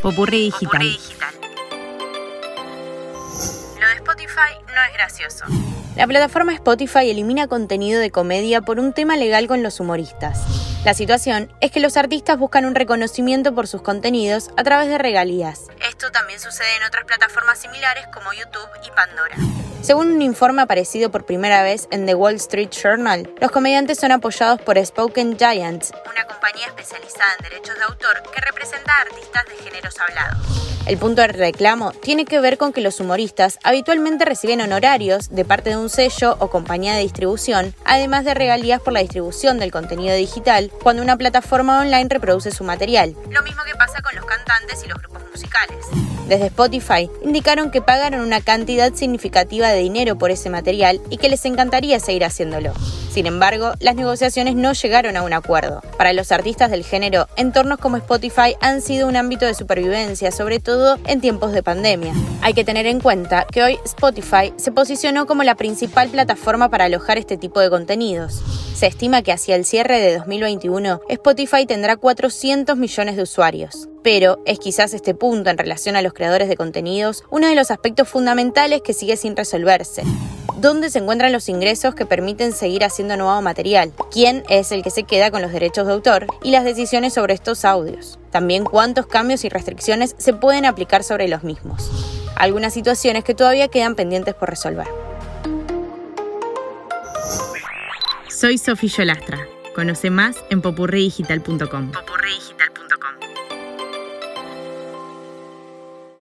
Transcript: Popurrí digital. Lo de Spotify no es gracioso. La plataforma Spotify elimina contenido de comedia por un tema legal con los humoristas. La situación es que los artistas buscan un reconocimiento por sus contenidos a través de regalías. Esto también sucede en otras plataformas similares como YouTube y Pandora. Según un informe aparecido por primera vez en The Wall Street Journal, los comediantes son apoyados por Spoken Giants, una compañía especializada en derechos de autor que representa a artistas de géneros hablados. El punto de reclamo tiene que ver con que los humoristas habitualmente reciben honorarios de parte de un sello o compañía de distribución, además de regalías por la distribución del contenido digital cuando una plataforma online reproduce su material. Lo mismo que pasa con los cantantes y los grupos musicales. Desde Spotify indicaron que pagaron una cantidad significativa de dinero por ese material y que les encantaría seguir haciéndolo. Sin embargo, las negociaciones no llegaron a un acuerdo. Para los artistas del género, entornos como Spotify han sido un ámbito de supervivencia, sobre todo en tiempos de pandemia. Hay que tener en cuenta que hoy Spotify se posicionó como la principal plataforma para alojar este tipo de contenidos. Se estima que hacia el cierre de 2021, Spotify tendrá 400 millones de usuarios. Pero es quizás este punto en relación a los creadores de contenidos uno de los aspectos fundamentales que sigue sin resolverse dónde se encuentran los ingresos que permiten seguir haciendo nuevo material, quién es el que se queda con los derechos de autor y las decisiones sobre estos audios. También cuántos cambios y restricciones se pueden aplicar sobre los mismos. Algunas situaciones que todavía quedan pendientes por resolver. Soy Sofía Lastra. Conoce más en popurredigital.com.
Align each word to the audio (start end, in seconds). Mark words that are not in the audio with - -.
Popurrí 0.00 0.44
digital. 0.44 0.82
Lo 3.78 3.88
de 3.88 3.94
Spotify 3.96 4.54
no 4.66 4.82
es 4.88 4.94
gracioso. 4.94 5.44
La 5.94 6.06
plataforma 6.06 6.54
Spotify 6.54 7.10
elimina 7.10 7.46
contenido 7.46 8.00
de 8.00 8.10
comedia 8.10 8.62
por 8.62 8.80
un 8.80 8.94
tema 8.94 9.16
legal 9.16 9.46
con 9.48 9.62
los 9.62 9.80
humoristas. 9.80 10.40
La 10.84 10.94
situación 10.94 11.52
es 11.60 11.70
que 11.70 11.80
los 11.80 11.96
artistas 11.96 12.38
buscan 12.38 12.64
un 12.64 12.74
reconocimiento 12.74 13.54
por 13.54 13.66
sus 13.66 13.82
contenidos 13.82 14.50
a 14.56 14.64
través 14.64 14.88
de 14.88 14.96
regalías. 14.96 15.64
Esto 15.86 16.10
también 16.10 16.40
sucede 16.40 16.76
en 16.76 16.84
otras 16.84 17.04
plataformas 17.04 17.58
similares 17.58 18.06
como 18.12 18.32
YouTube 18.32 18.68
y 18.86 18.90
Pandora. 18.92 19.36
Según 19.84 20.10
un 20.12 20.22
informe 20.22 20.62
aparecido 20.62 21.10
por 21.10 21.26
primera 21.26 21.62
vez 21.62 21.88
en 21.90 22.06
The 22.06 22.14
Wall 22.14 22.36
Street 22.36 22.70
Journal, 22.70 23.30
los 23.38 23.50
comediantes 23.50 23.98
son 23.98 24.12
apoyados 24.12 24.58
por 24.62 24.82
Spoken 24.82 25.36
Giants, 25.36 25.92
una 26.10 26.24
compañía 26.26 26.68
especializada 26.68 27.34
en 27.36 27.44
derechos 27.44 27.76
de 27.76 27.82
autor 27.82 28.22
que 28.34 28.40
representa 28.40 28.90
a 28.94 29.02
artistas 29.02 29.44
de 29.44 29.62
géneros 29.62 29.94
hablados. 30.00 30.64
El 30.86 30.96
punto 30.96 31.20
de 31.20 31.28
reclamo 31.28 31.92
tiene 31.92 32.24
que 32.24 32.40
ver 32.40 32.56
con 32.56 32.72
que 32.72 32.80
los 32.80 32.98
humoristas 32.98 33.58
habitualmente 33.62 34.24
reciben 34.24 34.62
honorarios 34.62 35.28
de 35.28 35.44
parte 35.44 35.68
de 35.68 35.76
un 35.76 35.90
sello 35.90 36.36
o 36.40 36.48
compañía 36.48 36.94
de 36.94 37.02
distribución, 37.02 37.74
además 37.84 38.24
de 38.24 38.32
regalías 38.32 38.80
por 38.80 38.94
la 38.94 39.00
distribución 39.00 39.58
del 39.58 39.70
contenido 39.70 40.14
digital 40.14 40.70
cuando 40.82 41.02
una 41.02 41.18
plataforma 41.18 41.80
online 41.80 42.08
reproduce 42.08 42.52
su 42.52 42.64
material. 42.64 43.14
Lo 43.30 43.42
mismo 43.42 43.62
que 43.64 43.74
pasa 43.74 44.00
con 44.00 44.14
los 44.14 44.24
cantantes 44.24 44.43
y 44.84 44.88
los 44.88 44.98
grupos 44.98 45.22
musicales. 45.30 45.84
Desde 46.28 46.46
Spotify 46.46 47.10
indicaron 47.22 47.70
que 47.70 47.82
pagaron 47.82 48.20
una 48.20 48.40
cantidad 48.40 48.94
significativa 48.94 49.68
de 49.68 49.80
dinero 49.80 50.16
por 50.16 50.30
ese 50.30 50.48
material 50.48 51.00
y 51.10 51.18
que 51.18 51.28
les 51.28 51.44
encantaría 51.44 51.98
seguir 52.00 52.24
haciéndolo. 52.24 52.72
Sin 53.10 53.26
embargo, 53.26 53.72
las 53.80 53.94
negociaciones 53.94 54.54
no 54.54 54.72
llegaron 54.72 55.16
a 55.16 55.22
un 55.22 55.32
acuerdo. 55.32 55.82
Para 55.98 56.12
los 56.12 56.32
artistas 56.32 56.70
del 56.70 56.84
género, 56.84 57.28
entornos 57.36 57.78
como 57.78 57.96
Spotify 57.96 58.56
han 58.60 58.80
sido 58.80 59.06
un 59.06 59.16
ámbito 59.16 59.44
de 59.44 59.54
supervivencia, 59.54 60.30
sobre 60.30 60.60
todo 60.60 60.98
en 61.06 61.20
tiempos 61.20 61.52
de 61.52 61.62
pandemia. 61.62 62.14
Hay 62.40 62.54
que 62.54 62.64
tener 62.64 62.86
en 62.86 63.00
cuenta 63.00 63.46
que 63.50 63.62
hoy 63.62 63.78
Spotify 63.84 64.52
se 64.56 64.72
posicionó 64.72 65.26
como 65.26 65.42
la 65.42 65.56
principal 65.56 66.08
plataforma 66.08 66.70
para 66.70 66.86
alojar 66.86 67.18
este 67.18 67.36
tipo 67.36 67.60
de 67.60 67.70
contenidos. 67.70 68.42
Se 68.74 68.86
estima 68.86 69.22
que 69.22 69.32
hacia 69.32 69.54
el 69.54 69.64
cierre 69.64 70.00
de 70.00 70.16
2021, 70.16 71.00
Spotify 71.08 71.66
tendrá 71.66 71.96
400 71.96 72.76
millones 72.76 73.16
de 73.16 73.22
usuarios. 73.22 73.88
Pero 74.02 74.42
es 74.46 74.58
quizás 74.58 74.94
este 74.94 75.14
punto 75.14 75.50
en 75.50 75.58
relación 75.58 75.96
a 75.96 76.02
los 76.02 76.12
creadores 76.12 76.48
de 76.48 76.56
contenidos 76.56 77.24
uno 77.30 77.48
de 77.48 77.54
los 77.54 77.70
aspectos 77.70 78.08
fundamentales 78.08 78.82
que 78.82 78.92
sigue 78.92 79.16
sin 79.16 79.36
resolverse 79.36 80.02
dónde 80.64 80.88
se 80.88 80.98
encuentran 80.98 81.30
los 81.30 81.50
ingresos 81.50 81.94
que 81.94 82.06
permiten 82.06 82.52
seguir 82.52 82.84
haciendo 82.84 83.18
nuevo 83.18 83.42
material, 83.42 83.92
quién 84.10 84.44
es 84.48 84.72
el 84.72 84.82
que 84.82 84.90
se 84.90 85.02
queda 85.04 85.30
con 85.30 85.42
los 85.42 85.52
derechos 85.52 85.86
de 85.86 85.92
autor 85.92 86.26
y 86.42 86.52
las 86.52 86.64
decisiones 86.64 87.12
sobre 87.12 87.34
estos 87.34 87.66
audios. 87.66 88.18
También 88.30 88.64
cuántos 88.64 89.06
cambios 89.06 89.44
y 89.44 89.50
restricciones 89.50 90.14
se 90.16 90.32
pueden 90.32 90.64
aplicar 90.64 91.04
sobre 91.04 91.28
los 91.28 91.44
mismos. 91.44 91.90
Algunas 92.34 92.72
situaciones 92.72 93.24
que 93.24 93.34
todavía 93.34 93.68
quedan 93.68 93.94
pendientes 93.94 94.34
por 94.34 94.48
resolver. 94.48 94.86
Soy 98.30 98.56
Sofía 98.56 99.04
Lastra. 99.04 99.46
Conoce 99.74 100.08
más 100.08 100.36
en 100.48 100.62
popurredigital.com. 100.62 101.92